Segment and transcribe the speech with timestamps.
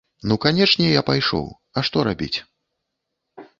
[0.29, 1.45] Ну канечне, я пайшоў,
[1.77, 2.33] а што рабіць.